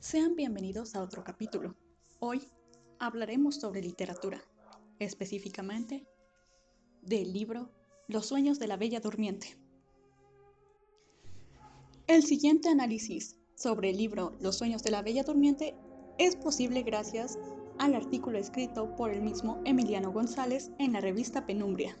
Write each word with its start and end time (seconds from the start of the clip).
Sean 0.00 0.36
bienvenidos 0.36 0.94
a 0.94 1.02
otro 1.02 1.24
capítulo. 1.24 1.74
Hoy 2.22 2.42
hablaremos 2.98 3.54
sobre 3.54 3.80
literatura, 3.80 4.42
específicamente 4.98 6.06
del 7.00 7.32
libro 7.32 7.70
Los 8.08 8.26
sueños 8.26 8.58
de 8.58 8.66
la 8.66 8.76
Bella 8.76 9.00
Durmiente. 9.00 9.56
El 12.06 12.22
siguiente 12.22 12.68
análisis 12.68 13.38
sobre 13.54 13.88
el 13.88 13.96
libro 13.96 14.36
Los 14.38 14.58
sueños 14.58 14.82
de 14.82 14.90
la 14.90 15.00
Bella 15.00 15.22
Durmiente 15.22 15.74
es 16.18 16.36
posible 16.36 16.82
gracias 16.82 17.38
al 17.78 17.94
artículo 17.94 18.36
escrito 18.36 18.94
por 18.96 19.10
el 19.10 19.22
mismo 19.22 19.62
Emiliano 19.64 20.12
González 20.12 20.70
en 20.78 20.92
la 20.92 21.00
revista 21.00 21.46
Penumbria. 21.46 21.96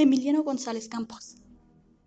Emiliano 0.00 0.44
González 0.44 0.88
Campos. 0.88 1.34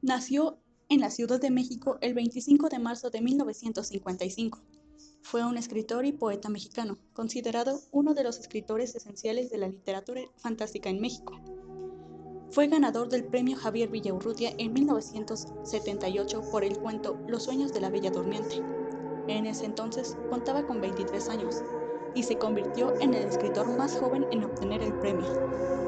Nació 0.02 0.62
en 0.88 1.02
la 1.02 1.12
Ciudad 1.12 1.42
de 1.42 1.52
México 1.52 1.98
el 2.00 2.14
25 2.14 2.70
de 2.70 2.80
marzo 2.80 3.10
de 3.10 3.20
1955. 3.20 4.62
Fue 5.24 5.44
un 5.44 5.58
escritor 5.58 6.06
y 6.06 6.14
poeta 6.14 6.48
mexicano, 6.48 6.98
considerado 7.12 7.82
uno 7.92 8.14
de 8.14 8.24
los 8.24 8.40
escritores 8.40 8.96
esenciales 8.96 9.50
de 9.50 9.58
la 9.58 9.68
literatura 9.68 10.22
fantástica 10.38 10.90
en 10.90 11.02
México. 11.02 11.38
Fue 12.52 12.70
ganador 12.70 13.10
del 13.10 13.26
premio 13.26 13.58
Javier 13.58 13.90
Villaurrutia 13.90 14.54
en 14.58 14.72
1978 14.72 16.44
por 16.50 16.64
el 16.64 16.78
cuento 16.78 17.20
Los 17.28 17.44
sueños 17.44 17.74
de 17.74 17.82
la 17.82 17.90
Bella 17.90 18.10
Durmiente. 18.10 18.64
En 19.28 19.46
ese 19.46 19.66
entonces 19.66 20.16
contaba 20.30 20.66
con 20.66 20.80
23 20.80 21.28
años 21.28 21.62
y 22.16 22.24
se 22.24 22.38
convirtió 22.38 22.98
en 23.02 23.16
el 23.16 23.28
escritor 23.28 23.68
más 23.78 23.98
joven 23.98 24.28
en 24.32 24.46
obtener 24.46 24.82
el 24.82 24.94
premio. 24.94 25.81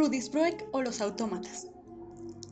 Rudisbroek 0.00 0.64
o 0.72 0.80
los 0.80 1.02
autómatas. 1.02 1.66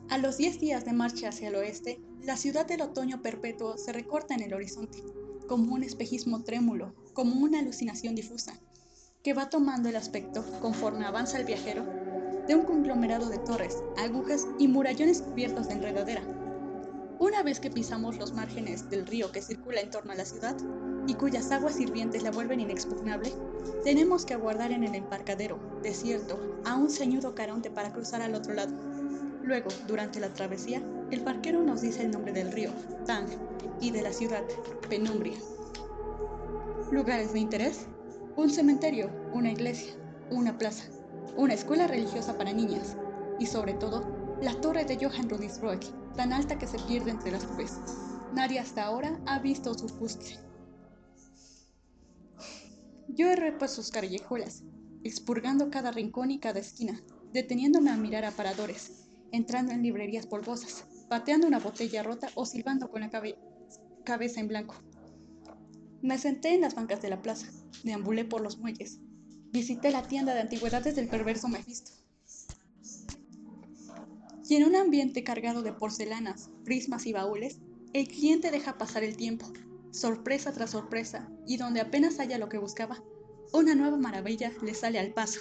A 0.07 0.19
los 0.19 0.37
10 0.37 0.59
días 0.59 0.85
de 0.85 0.93
marcha 0.93 1.29
hacia 1.29 1.47
el 1.47 1.55
oeste, 1.55 1.99
la 2.21 2.37
ciudad 2.37 2.67
del 2.67 2.83
otoño 2.83 3.23
perpetuo 3.23 3.75
se 3.75 3.91
recorta 3.91 4.35
en 4.35 4.43
el 4.43 4.53
horizonte, 4.53 5.01
como 5.47 5.73
un 5.73 5.81
espejismo 5.81 6.43
trémulo, 6.43 6.93
como 7.13 7.43
una 7.43 7.57
alucinación 7.57 8.13
difusa, 8.13 8.59
que 9.23 9.33
va 9.33 9.49
tomando 9.49 9.89
el 9.89 9.95
aspecto, 9.95 10.45
conforme 10.61 11.05
avanza 11.05 11.39
el 11.39 11.45
viajero, 11.45 11.87
de 12.47 12.53
un 12.53 12.65
conglomerado 12.65 13.29
de 13.29 13.39
torres, 13.39 13.77
agujas 13.97 14.47
y 14.59 14.67
murallones 14.67 15.23
cubiertos 15.23 15.69
de 15.69 15.73
enredadera. 15.73 16.21
Una 17.19 17.43
vez 17.43 17.59
que 17.59 17.69
pisamos 17.69 18.17
los 18.17 18.31
márgenes 18.31 18.89
del 18.89 19.05
río 19.05 19.29
que 19.33 19.41
circula 19.41 19.81
en 19.81 19.89
torno 19.89 20.13
a 20.13 20.15
la 20.15 20.23
ciudad, 20.23 20.55
y 21.05 21.15
cuyas 21.15 21.51
aguas 21.51 21.77
hirvientes 21.77 22.23
la 22.23 22.31
vuelven 22.31 22.61
inexpugnable, 22.61 23.33
tenemos 23.83 24.25
que 24.25 24.35
aguardar 24.35 24.71
en 24.71 24.85
el 24.85 24.95
embarcadero, 24.95 25.59
desierto, 25.83 26.39
a 26.63 26.75
un 26.75 26.89
ceñudo 26.89 27.35
caronte 27.35 27.69
para 27.69 27.91
cruzar 27.91 28.21
al 28.21 28.35
otro 28.35 28.53
lado. 28.53 28.73
Luego, 29.43 29.69
durante 29.85 30.21
la 30.21 30.33
travesía, 30.33 30.81
el 31.11 31.19
barquero 31.19 31.61
nos 31.61 31.81
dice 31.81 32.03
el 32.03 32.11
nombre 32.11 32.31
del 32.31 32.53
río, 32.53 32.71
Tang, 33.05 33.27
y 33.81 33.91
de 33.91 34.01
la 34.01 34.13
ciudad, 34.13 34.43
Penumbria. 34.87 35.37
Lugares 36.89 37.33
de 37.33 37.39
interés, 37.39 37.85
un 38.37 38.49
cementerio, 38.49 39.09
una 39.33 39.51
iglesia, 39.51 39.93
una 40.31 40.57
plaza, 40.57 40.85
una 41.35 41.53
escuela 41.53 41.85
religiosa 41.85 42.37
para 42.37 42.53
niñas, 42.53 42.95
y 43.39 43.45
sobre 43.45 43.73
todo, 43.73 44.18
la 44.41 44.59
torre 44.61 44.85
de 44.85 44.95
Johann 44.95 45.29
Rudisbroek, 45.29 45.83
tan 46.15 46.31
alta 46.31 46.57
que 46.57 46.67
se 46.67 46.79
pierde 46.79 47.11
entre 47.11 47.31
las 47.31 47.49
nubes. 47.49 47.77
Nadie 48.33 48.59
hasta 48.59 48.85
ahora 48.85 49.19
ha 49.25 49.39
visto 49.39 49.73
su 49.73 49.89
fuste. 49.89 50.37
Yo 53.09 53.27
erré 53.27 53.51
por 53.51 53.67
sus 53.67 53.91
callejuelas, 53.91 54.63
expurgando 55.03 55.69
cada 55.69 55.91
rincón 55.91 56.31
y 56.31 56.39
cada 56.39 56.59
esquina, 56.59 57.03
deteniéndome 57.33 57.89
a 57.89 57.97
mirar 57.97 58.23
aparadores, 58.23 59.09
entrando 59.31 59.73
en 59.73 59.83
librerías 59.83 60.25
polvosas, 60.25 60.85
pateando 61.09 61.47
una 61.47 61.59
botella 61.59 62.03
rota 62.03 62.29
o 62.35 62.45
silbando 62.45 62.89
con 62.89 63.01
la 63.01 63.09
cabeza 64.05 64.39
en 64.39 64.47
blanco. 64.47 64.75
Me 66.01 66.17
senté 66.17 66.53
en 66.53 66.61
las 66.61 66.75
bancas 66.75 67.01
de 67.01 67.09
la 67.09 67.21
plaza, 67.21 67.51
deambulé 67.83 68.23
por 68.23 68.39
los 68.39 68.57
muelles, 68.57 68.99
visité 69.51 69.91
la 69.91 70.03
tienda 70.03 70.33
de 70.33 70.41
antigüedades 70.41 70.95
del 70.95 71.09
perverso 71.09 71.49
Mephisto. 71.49 71.98
Y 74.49 74.55
en 74.55 74.65
un 74.65 74.75
ambiente 74.75 75.23
cargado 75.23 75.61
de 75.61 75.73
porcelanas, 75.73 76.49
prismas 76.65 77.05
y 77.05 77.13
baúles, 77.13 77.59
el 77.93 78.07
cliente 78.07 78.49
deja 78.49 78.79
pasar 78.79 79.03
el 79.03 79.15
tiempo, 79.15 79.45
sorpresa 79.91 80.51
tras 80.51 80.71
sorpresa, 80.71 81.29
y 81.45 81.57
donde 81.57 81.81
apenas 81.81 82.19
haya 82.19 82.39
lo 82.39 82.49
que 82.49 82.57
buscaba, 82.57 83.03
una 83.53 83.75
nueva 83.75 83.97
maravilla 83.97 84.51
le 84.63 84.73
sale 84.73 84.97
al 84.97 85.13
paso. 85.13 85.39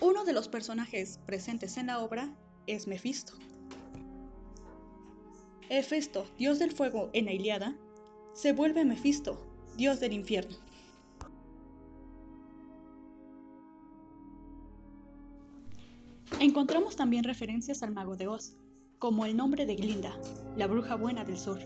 Uno 0.00 0.24
de 0.24 0.32
los 0.34 0.46
personajes 0.46 1.18
presentes 1.26 1.76
en 1.78 1.88
la 1.88 1.98
obra 1.98 2.32
es 2.68 2.86
Mefisto. 2.86 3.34
Hefesto, 5.78 6.26
dios 6.38 6.58
del 6.58 6.72
fuego 6.72 7.10
en 7.12 7.24
la 7.24 7.32
Iliada, 7.32 7.76
se 8.32 8.52
vuelve 8.52 8.84
Mefisto, 8.84 9.40
dios 9.76 10.00
del 10.00 10.12
infierno. 10.12 10.56
Encontramos 16.40 16.96
también 16.96 17.24
referencias 17.24 17.82
al 17.82 17.92
mago 17.92 18.16
de 18.16 18.28
Oz, 18.28 18.56
como 18.98 19.26
el 19.26 19.36
nombre 19.36 19.66
de 19.66 19.76
Glinda, 19.76 20.16
la 20.56 20.66
bruja 20.66 20.94
buena 20.94 21.24
del 21.24 21.38
sur. 21.38 21.58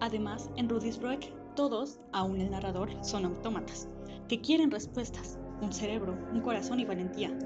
Además, 0.00 0.50
en 0.56 0.68
Rudisbroek, 0.68 1.32
todos, 1.54 2.00
aún 2.12 2.40
el 2.40 2.50
narrador, 2.50 2.90
son 3.04 3.24
autómatas, 3.24 3.88
que 4.28 4.40
quieren 4.40 4.70
respuestas, 4.70 5.38
un 5.60 5.72
cerebro, 5.72 6.16
un 6.32 6.40
corazón 6.40 6.80
y 6.80 6.84
valentía, 6.84 7.36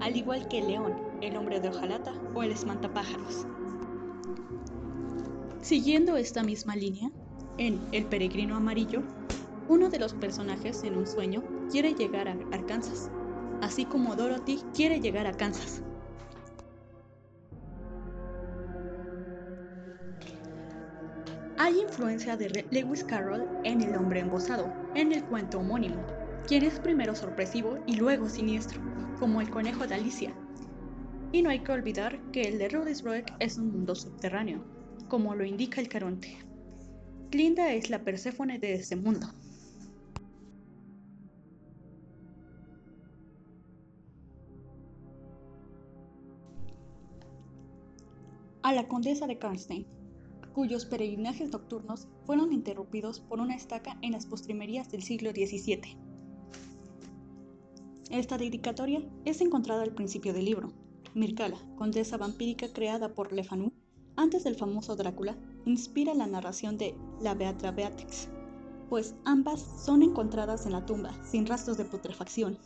al 0.00 0.16
igual 0.16 0.48
que 0.48 0.58
el 0.58 0.68
león, 0.68 0.94
el 1.20 1.36
hombre 1.36 1.60
de 1.60 1.68
hojalata 1.68 2.12
o 2.34 2.42
el 2.42 2.52
espantapájaros. 2.52 3.46
Siguiendo 5.64 6.18
esta 6.18 6.42
misma 6.42 6.76
línea, 6.76 7.10
en 7.56 7.80
El 7.90 8.04
peregrino 8.04 8.54
amarillo, 8.54 9.02
uno 9.66 9.88
de 9.88 9.98
los 9.98 10.12
personajes 10.12 10.84
en 10.84 10.94
un 10.94 11.06
sueño 11.06 11.42
quiere 11.70 11.94
llegar 11.94 12.28
a 12.28 12.36
Arkansas, 12.52 13.10
así 13.62 13.86
como 13.86 14.14
Dorothy 14.14 14.60
quiere 14.74 15.00
llegar 15.00 15.26
a 15.26 15.32
Kansas. 15.32 15.80
Hay 21.56 21.80
influencia 21.80 22.36
de 22.36 22.66
Lewis 22.70 23.02
Carroll 23.02 23.48
en 23.64 23.80
El 23.80 23.96
hombre 23.96 24.20
embosado, 24.20 24.70
en 24.94 25.12
el 25.12 25.24
cuento 25.24 25.60
homónimo, 25.60 26.04
quien 26.46 26.62
es 26.62 26.78
primero 26.78 27.14
sorpresivo 27.14 27.78
y 27.86 27.96
luego 27.96 28.28
siniestro, 28.28 28.82
como 29.18 29.40
el 29.40 29.48
conejo 29.48 29.86
de 29.86 29.94
Alicia. 29.94 30.34
Y 31.32 31.40
no 31.40 31.48
hay 31.48 31.60
que 31.60 31.72
olvidar 31.72 32.20
que 32.32 32.42
el 32.42 32.58
de 32.58 32.68
Rudisbroek 32.68 33.32
es 33.38 33.56
un 33.56 33.72
mundo 33.72 33.94
subterráneo, 33.94 34.73
como 35.14 35.36
lo 35.36 35.44
indica 35.44 35.80
el 35.80 35.88
Caronte. 35.88 36.38
Glinda 37.30 37.72
es 37.72 37.88
la 37.88 38.02
Perséfone 38.02 38.58
de 38.58 38.74
ese 38.74 38.96
mundo. 38.96 39.28
A 48.62 48.72
la 48.72 48.88
condesa 48.88 49.28
de 49.28 49.38
Karnstein, 49.38 49.86
cuyos 50.52 50.84
peregrinajes 50.84 51.52
nocturnos 51.52 52.08
fueron 52.26 52.52
interrumpidos 52.52 53.20
por 53.20 53.38
una 53.38 53.54
estaca 53.54 53.96
en 54.02 54.10
las 54.10 54.26
postrimerías 54.26 54.90
del 54.90 55.04
siglo 55.04 55.30
XVII. 55.30 55.96
Esta 58.10 58.36
dedicatoria 58.36 59.00
es 59.24 59.40
encontrada 59.40 59.84
al 59.84 59.94
principio 59.94 60.32
del 60.32 60.46
libro. 60.46 60.72
Mircala, 61.14 61.58
condesa 61.76 62.16
vampírica 62.16 62.72
creada 62.72 63.14
por 63.14 63.32
Le 63.32 63.44
Fanu 63.44 63.72
antes 64.16 64.44
del 64.44 64.54
famoso 64.54 64.96
Drácula, 64.96 65.36
inspira 65.64 66.14
la 66.14 66.26
narración 66.26 66.78
de 66.78 66.94
La 67.20 67.34
Beatra 67.34 67.72
Beatrix, 67.72 68.28
pues 68.88 69.14
ambas 69.24 69.60
son 69.60 70.02
encontradas 70.02 70.66
en 70.66 70.72
la 70.72 70.86
tumba 70.86 71.12
sin 71.24 71.46
rastros 71.46 71.76
de 71.76 71.84
putrefacción. 71.84 72.58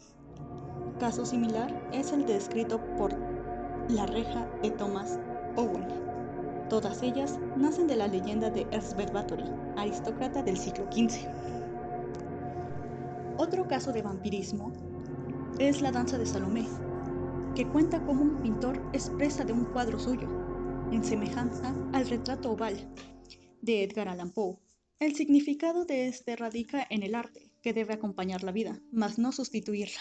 Caso 0.99 1.25
similar 1.25 1.89
es 1.93 2.12
el 2.12 2.27
descrito 2.27 2.81
por 2.97 3.15
La 3.89 4.06
reja 4.06 4.47
de 4.62 4.71
Thomas 4.73 5.19
Owen. 5.56 5.87
Todas 6.69 7.03
ellas 7.03 7.39
nacen 7.56 7.87
de 7.87 7.97
la 7.97 8.09
leyenda 8.09 8.50
de 8.50 8.67
Erzbeth 8.71 9.12
Bathory, 9.12 9.45
aristócrata 9.77 10.43
del 10.43 10.59
siglo 10.59 10.85
XV. 10.93 11.27
Otro 13.39 13.67
caso 13.69 13.93
de 13.93 14.03
vampirismo 14.03 14.73
es 15.59 15.81
la 15.81 15.93
danza 15.93 16.19
de 16.19 16.27
Salomé, 16.27 16.67
que 17.55 17.67
cuenta 17.67 18.05
cómo 18.05 18.23
un 18.23 18.43
pintor 18.43 18.83
expresa 18.93 19.45
de 19.45 19.53
un 19.53 19.65
cuadro 19.67 19.99
suyo, 19.99 20.29
en 20.93 21.05
semejanza 21.05 21.75
al 21.93 22.08
retrato 22.08 22.52
oval 22.52 22.88
de 23.61 23.85
Edgar 23.85 24.08
Allan 24.08 24.32
Poe. 24.32 24.58
El 24.99 25.14
significado 25.14 25.85
de 25.85 26.08
este 26.08 26.35
radica 26.35 26.87
en 26.88 27.02
el 27.02 27.14
arte, 27.14 27.52
que 27.62 27.73
debe 27.73 27.94
acompañar 27.94 28.43
la 28.43 28.52
vida, 28.52 28.81
mas 28.90 29.19
no 29.19 29.32
sustituirla. 29.32 30.00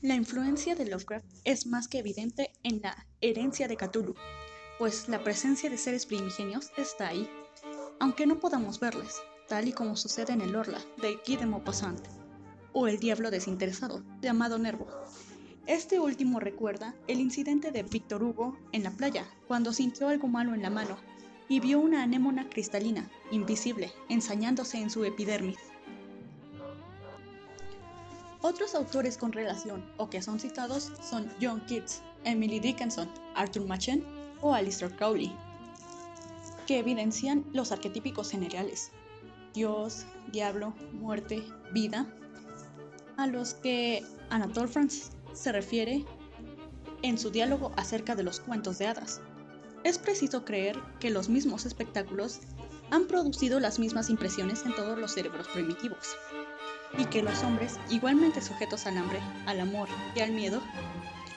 La 0.00 0.14
influencia 0.14 0.76
de 0.76 0.86
Lovecraft 0.86 1.26
es 1.44 1.66
más 1.66 1.88
que 1.88 1.98
evidente 1.98 2.52
en 2.62 2.80
la 2.80 3.08
herencia 3.20 3.66
de 3.66 3.76
Cthulhu, 3.76 4.14
pues 4.78 5.08
la 5.08 5.24
presencia 5.24 5.68
de 5.68 5.76
seres 5.76 6.06
primigenios 6.06 6.70
está 6.76 7.08
ahí, 7.08 7.28
aunque 7.98 8.24
no 8.24 8.38
podamos 8.38 8.78
verles, 8.78 9.16
tal 9.48 9.66
y 9.66 9.72
como 9.72 9.96
sucede 9.96 10.34
en 10.34 10.42
el 10.42 10.54
Orla 10.54 10.78
de 11.00 11.18
Guy 11.26 11.36
de 11.36 11.46
Maupassant 11.46 12.00
o 12.74 12.86
El 12.86 12.98
Diablo 12.98 13.30
Desinteresado 13.30 14.02
de 14.20 14.28
Amado 14.28 14.58
Nervo. 14.58 14.86
Este 15.66 15.98
último 15.98 16.38
recuerda 16.38 16.94
el 17.06 17.18
incidente 17.18 17.72
de 17.72 17.82
Víctor 17.82 18.22
Hugo 18.22 18.58
en 18.72 18.84
la 18.84 18.90
playa, 18.90 19.26
cuando 19.46 19.72
sintió 19.72 20.08
algo 20.08 20.28
malo 20.28 20.54
en 20.54 20.62
la 20.62 20.70
mano 20.70 20.98
y 21.48 21.60
vio 21.60 21.80
una 21.80 22.02
anémona 22.02 22.48
cristalina, 22.50 23.10
invisible, 23.30 23.90
ensañándose 24.10 24.78
en 24.78 24.90
su 24.90 25.04
epidermis. 25.04 25.58
Otros 28.42 28.74
autores 28.74 29.16
con 29.16 29.32
relación 29.32 29.90
o 29.96 30.10
que 30.10 30.20
son 30.20 30.38
citados 30.38 30.92
son 31.02 31.32
John 31.40 31.62
Keats, 31.66 32.02
Emily 32.24 32.60
Dickinson, 32.60 33.08
Arthur 33.34 33.66
Machen 33.66 34.04
o 34.42 34.52
Alistair 34.52 34.94
Crowley, 34.94 35.34
que 36.66 36.78
evidencian 36.78 37.44
los 37.54 37.72
arquetípicos 37.72 38.30
generales, 38.30 38.92
Dios, 39.54 40.06
diablo, 40.32 40.74
muerte, 40.92 41.42
vida, 41.72 42.06
a 43.16 43.26
los 43.26 43.54
que 43.54 44.04
Anatole 44.30 44.68
France 44.68 45.10
se 45.32 45.52
refiere 45.52 46.04
en 47.02 47.18
su 47.18 47.30
diálogo 47.30 47.72
acerca 47.76 48.14
de 48.14 48.22
los 48.22 48.40
cuentos 48.40 48.78
de 48.78 48.86
hadas. 48.86 49.20
Es 49.84 49.98
preciso 49.98 50.44
creer 50.44 50.78
que 51.00 51.10
los 51.10 51.28
mismos 51.28 51.66
espectáculos 51.66 52.40
han 52.90 53.06
producido 53.06 53.60
las 53.60 53.78
mismas 53.78 54.10
impresiones 54.10 54.64
en 54.64 54.74
todos 54.74 54.98
los 54.98 55.12
cerebros 55.12 55.48
primitivos, 55.48 56.16
y 56.96 57.04
que 57.06 57.22
los 57.22 57.42
hombres, 57.42 57.78
igualmente 57.90 58.40
sujetos 58.40 58.86
al 58.86 58.96
hambre, 58.96 59.20
al 59.46 59.60
amor 59.60 59.88
y 60.14 60.20
al 60.20 60.32
miedo, 60.32 60.60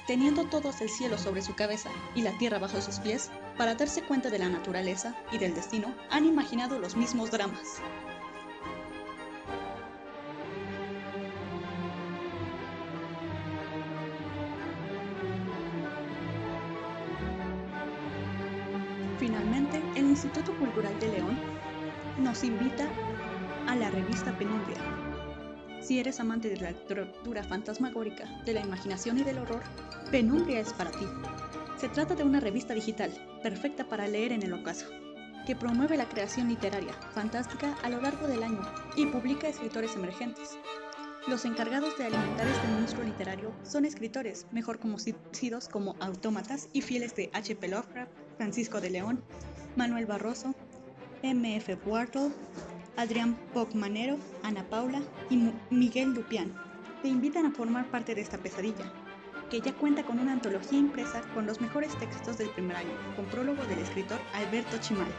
teniendo 0.08 0.46
todos 0.46 0.82
el 0.82 0.90
cielo 0.90 1.18
sobre 1.18 1.42
su 1.42 1.56
cabeza 1.56 1.90
y 2.16 2.22
la 2.22 2.38
tierra 2.38 2.60
bajo 2.60 2.82
sus 2.82 3.00
pies, 3.00 3.30
para 3.62 3.76
darse 3.76 4.02
cuenta 4.02 4.32
de 4.32 4.40
la 4.40 4.50
naturaleza 4.50 5.14
y 5.32 5.38
del 5.38 5.54
destino, 5.54 5.94
han 6.10 6.26
imaginado 6.26 6.80
los 6.80 6.98
mismos 6.98 7.30
dramas. 7.30 7.80
Finalmente, 19.20 19.80
el 19.96 20.06
Instituto 20.08 20.58
Cultural 20.58 21.00
de 21.00 21.10
León 21.10 21.38
nos 22.18 22.44
invita 22.44 22.90
a 23.68 23.76
la 23.76 23.92
revista 23.92 24.36
Penumbria, 24.40 24.80
si 25.82 26.00
eres 26.00 26.20
amante 26.20 26.50
de 26.50 26.58
la 26.58 26.72
literatura 26.72 27.44
fantasmagórica, 27.44 28.26
de 28.44 28.54
la 28.54 28.62
imaginación 28.62 29.20
y 29.20 29.24
del 29.24 29.38
horror, 29.38 29.62
Penumbria 30.10 30.62
es 30.62 30.74
para 30.74 30.90
ti. 30.90 31.06
Se 31.82 31.90
trata 31.90 32.14
de 32.14 32.22
una 32.22 32.40
revista 32.40 32.76
digital, 32.76 33.12
perfecta 33.42 33.90
para 33.90 34.08
leer 34.08 34.34
en 34.34 34.44
el 34.44 34.54
ocaso, 34.54 34.86
que 35.48 35.56
promueve 35.56 35.98
la 35.98 36.08
creación 36.08 36.48
literaria 36.48 36.94
fantástica 37.16 37.76
a 37.82 37.90
lo 37.90 38.00
largo 38.00 38.28
del 38.28 38.44
año 38.44 38.62
y 38.96 39.08
publica 39.08 39.48
escritores 39.48 39.96
emergentes. 39.96 40.60
Los 41.28 41.44
encargados 41.44 41.98
de 41.98 42.06
alimentar 42.06 42.48
este 42.48 42.68
monstruo 42.68 43.04
literario 43.04 43.52
son 43.64 43.86
escritores, 43.86 44.46
mejor 44.52 44.78
conocidos 44.78 45.68
como 45.70 45.96
autómatas 46.00 46.70
y 46.72 46.82
fieles 46.82 47.16
de 47.16 47.32
H.P. 47.34 47.70
Lovecraft, 47.70 48.12
Francisco 48.38 48.80
de 48.80 48.92
León, 48.92 49.24
Manuel 49.76 50.06
Barroso, 50.06 50.54
M.F. 51.24 51.80
Wharton, 51.84 52.32
Adrián 52.96 53.36
Pocmanero, 53.56 54.18
Ana 54.44 54.70
Paula 54.70 55.02
y 55.32 55.52
Miguel 55.72 56.14
Dupián 56.14 56.54
te 57.02 57.08
invitan 57.08 57.48
a 57.48 57.52
formar 57.52 57.90
parte 57.90 58.14
de 58.14 58.22
esta 58.22 58.38
pesadilla, 58.38 58.94
que 59.52 59.60
ya 59.60 59.74
cuenta 59.74 60.04
con 60.04 60.18
una 60.18 60.32
antología 60.32 60.80
impresa 60.80 61.22
con 61.34 61.46
los 61.46 61.60
mejores 61.60 61.94
textos 62.00 62.38
del 62.38 62.50
primer 62.52 62.78
año, 62.78 62.94
con 63.18 63.26
prólogo 63.26 63.62
del 63.66 63.80
escritor 63.80 64.18
Alberto 64.34 64.78
Chimal. 64.80 65.12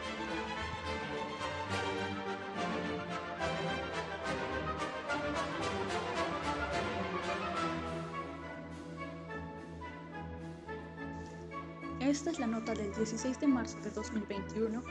Esta 11.99 12.31
es 12.31 12.39
la 12.39 12.47
nota 12.47 12.73
del 12.73 12.91
16 12.95 13.39
de 13.39 13.47
marzo 13.47 13.79
de 13.81 13.91
2021 13.91 14.83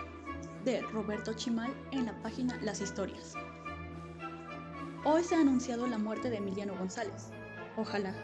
de 0.64 0.82
Roberto 0.82 1.34
Chimal 1.34 1.75
en 1.90 2.06
la 2.06 2.16
página 2.22 2.56
Las 2.62 2.80
Historias. 2.80 3.34
Hoy 5.04 5.25
se 5.25 5.34
ha 5.34 5.40
anunciado 5.40 5.88
la 5.88 5.99
muerte 5.99 6.30
de 6.30 6.37
Emiliano 6.37 6.76
González. 6.76 7.30
Ojalá, 7.76 8.14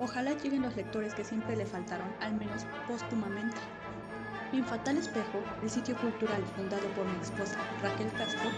ojalá 0.00 0.32
lleguen 0.34 0.62
los 0.62 0.76
lectores 0.76 1.14
que 1.14 1.24
siempre 1.24 1.56
le 1.56 1.66
faltaron, 1.66 2.08
al 2.20 2.34
menos 2.34 2.64
póstumamente. 2.86 3.56
Mi 4.52 4.62
fatal 4.62 4.96
espejo, 4.96 5.42
el 5.62 5.70
sitio 5.70 5.96
cultural 5.96 6.42
fundado 6.54 6.86
por 6.90 7.04
mi 7.04 7.20
esposa 7.20 7.58
Raquel 7.82 8.12
Castro, 8.12 8.48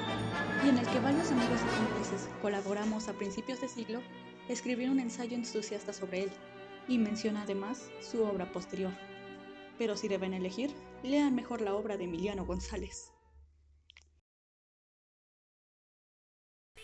y 0.65 0.69
en 0.69 0.79
el 0.79 0.87
que 0.87 1.01
varios 1.01 1.31
amigos 1.33 1.61
y 1.63 1.85
cómplices 1.85 2.29
colaboramos 2.43 3.09
a 3.09 3.15
principios 3.15 3.61
de 3.61 3.69
siglo, 3.69 4.01
escribió 4.49 4.91
un 4.91 5.01
ensayo 5.01 5.35
entusiasta 5.35 5.93
sobre 5.93 6.25
él, 6.25 6.31
y 6.89 6.99
menciona 6.99 7.43
además 7.43 7.91
su 8.01 8.23
obra 8.23 8.53
posterior. 8.53 8.93
Pero 9.79 9.97
si 9.97 10.09
deben 10.09 10.35
elegir, 10.35 10.75
lean 11.03 11.35
mejor 11.35 11.61
la 11.61 11.75
obra 11.75 11.97
de 11.97 12.05
Emiliano 12.05 12.45
González. 12.45 13.13